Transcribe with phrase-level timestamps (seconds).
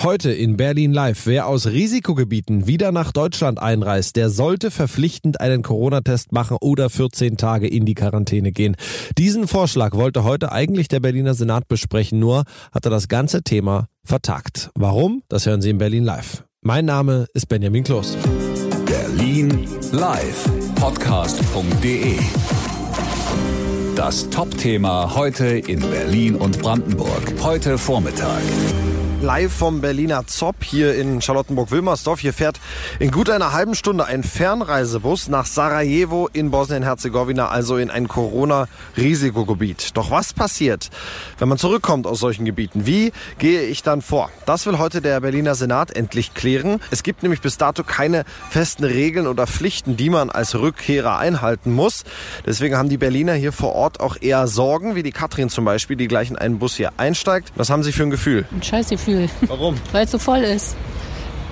[0.00, 1.26] Heute in Berlin Live.
[1.26, 7.36] Wer aus Risikogebieten wieder nach Deutschland einreist, der sollte verpflichtend einen Corona-Test machen oder 14
[7.36, 8.76] Tage in die Quarantäne gehen.
[9.18, 13.88] Diesen Vorschlag wollte heute eigentlich der Berliner Senat besprechen, nur hat er das ganze Thema
[14.04, 14.70] vertagt.
[14.76, 15.24] Warum?
[15.28, 16.44] Das hören Sie in Berlin Live.
[16.62, 18.16] Mein Name ist Benjamin Kloß.
[18.86, 20.48] Berlin Live.
[20.76, 22.14] Podcast.de.
[23.96, 27.34] Das Top-Thema heute in Berlin und Brandenburg.
[27.42, 28.42] Heute Vormittag
[29.20, 32.20] live vom Berliner Zopp hier in Charlottenburg-Wilmersdorf.
[32.20, 32.60] Hier fährt
[33.00, 39.96] in gut einer halben Stunde ein Fernreisebus nach Sarajevo in Bosnien-Herzegowina, also in ein Corona-Risikogebiet.
[39.96, 40.90] Doch was passiert,
[41.38, 42.86] wenn man zurückkommt aus solchen Gebieten?
[42.86, 44.30] Wie gehe ich dann vor?
[44.46, 46.80] Das will heute der Berliner Senat endlich klären.
[46.92, 51.72] Es gibt nämlich bis dato keine festen Regeln oder Pflichten, die man als Rückkehrer einhalten
[51.72, 52.04] muss.
[52.46, 55.96] Deswegen haben die Berliner hier vor Ort auch eher Sorgen, wie die Katrin zum Beispiel,
[55.96, 57.52] die gleich in einen Bus hier einsteigt.
[57.56, 58.46] Was haben Sie für ein Gefühl?
[58.52, 59.07] Ein Gefühl.
[59.46, 59.76] Warum?
[59.92, 60.76] Weil es so voll ist.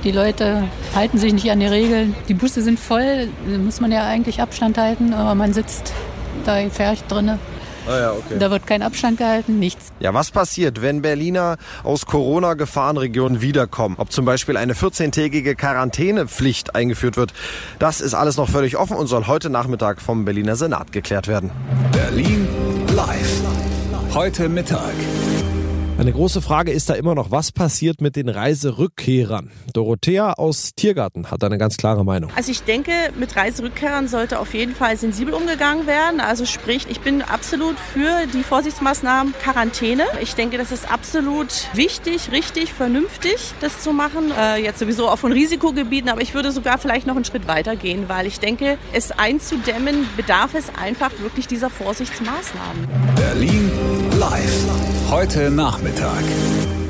[0.04, 2.14] Die Leute halten sich nicht an die Regeln.
[2.28, 5.92] Die Busse sind voll, da muss man ja eigentlich Abstand halten, aber man sitzt
[6.44, 7.38] da gefährlich drinne.
[7.88, 8.38] Ah ja, okay.
[8.38, 9.92] Da wird kein Abstand gehalten, nichts.
[10.00, 13.94] Ja, was passiert, wenn Berliner aus Corona-Gefahrenregionen wiederkommen?
[13.98, 17.32] Ob zum Beispiel eine 14-tägige Quarantänepflicht eingeführt wird,
[17.78, 21.50] das ist alles noch völlig offen und soll heute Nachmittag vom Berliner Senat geklärt werden.
[21.92, 22.48] Berlin
[22.94, 23.42] live.
[24.12, 24.94] Heute Mittag.
[25.98, 29.50] Eine große Frage ist da immer noch, was passiert mit den Reiserückkehrern?
[29.72, 32.30] Dorothea aus Tiergarten hat eine ganz klare Meinung.
[32.36, 36.20] Also ich denke, mit Reiserückkehrern sollte auf jeden Fall sensibel umgegangen werden.
[36.20, 40.04] Also sprich, ich bin absolut für die Vorsichtsmaßnahmen Quarantäne.
[40.20, 44.32] Ich denke, das ist absolut wichtig, richtig, vernünftig, das zu machen.
[44.38, 47.74] Äh, jetzt sowieso auch von Risikogebieten, aber ich würde sogar vielleicht noch einen Schritt weiter
[47.74, 52.86] gehen, weil ich denke, es einzudämmen bedarf es einfach wirklich dieser Vorsichtsmaßnahmen.
[53.16, 53.70] Berlin
[54.20, 54.66] live.
[55.10, 55.85] Heute Nachmittag.
[55.86, 56.85] Nachmittag.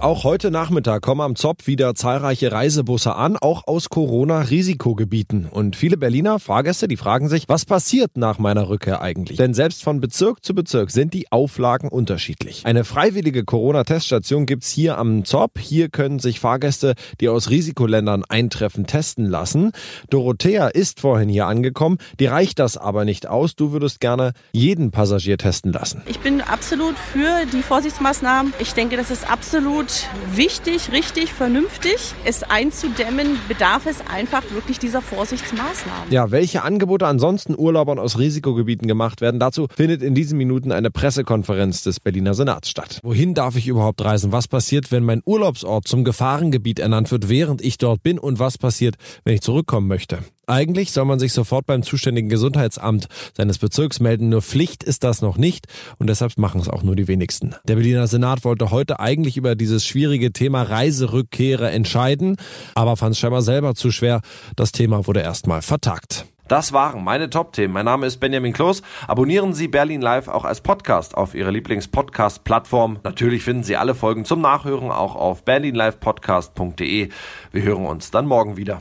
[0.00, 5.46] Auch heute Nachmittag kommen am Zopp wieder zahlreiche Reisebusse an, auch aus Corona-Risikogebieten.
[5.46, 9.38] Und viele Berliner Fahrgäste, die fragen sich, was passiert nach meiner Rückkehr eigentlich?
[9.38, 12.64] Denn selbst von Bezirk zu Bezirk sind die Auflagen unterschiedlich.
[12.64, 15.58] Eine freiwillige Corona-Teststation gibt's hier am Zopp.
[15.58, 19.72] Hier können sich Fahrgäste, die aus Risikoländern eintreffen, testen lassen.
[20.10, 21.98] Dorothea ist vorhin hier angekommen.
[22.20, 23.56] Die reicht das aber nicht aus.
[23.56, 26.02] Du würdest gerne jeden Passagier testen lassen.
[26.06, 28.54] Ich bin absolut für die Vorsichtsmaßnahmen.
[28.60, 29.87] Ich denke, das ist absolut
[30.34, 32.14] wichtig, richtig, vernünftig.
[32.24, 36.10] Es einzudämmen bedarf es einfach wirklich dieser Vorsichtsmaßnahmen.
[36.10, 40.90] Ja, welche Angebote ansonsten Urlaubern aus Risikogebieten gemacht werden, dazu findet in diesen Minuten eine
[40.90, 43.00] Pressekonferenz des Berliner Senats statt.
[43.02, 44.32] Wohin darf ich überhaupt reisen?
[44.32, 48.18] Was passiert, wenn mein Urlaubsort zum Gefahrengebiet ernannt wird, während ich dort bin?
[48.18, 50.18] Und was passiert, wenn ich zurückkommen möchte?
[50.48, 54.30] Eigentlich soll man sich sofort beim zuständigen Gesundheitsamt seines Bezirks melden.
[54.30, 55.66] Nur Pflicht ist das noch nicht
[55.98, 57.54] und deshalb machen es auch nur die wenigsten.
[57.64, 62.36] Der Berliner Senat wollte heute eigentlich über dieses schwierige Thema Reiserückkehre entscheiden,
[62.74, 64.22] aber fand es scheinbar selber zu schwer.
[64.56, 66.24] Das Thema wurde erstmal vertagt.
[66.48, 67.74] Das waren meine Top-Themen.
[67.74, 68.80] Mein Name ist Benjamin Kloß.
[69.06, 73.00] Abonnieren Sie Berlin Live auch als Podcast auf Ihrer Lieblings-Podcast-Plattform.
[73.04, 77.10] Natürlich finden Sie alle Folgen zum Nachhören auch auf berlinlivepodcast.de.
[77.52, 78.80] Wir hören uns dann morgen wieder.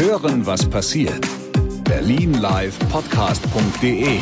[0.00, 1.28] Hören, was passiert.
[1.84, 4.18] Berlin Live Podcast.de.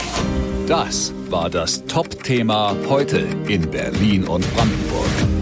[0.66, 5.37] Das war das Top-Thema heute in Berlin und Brandenburg.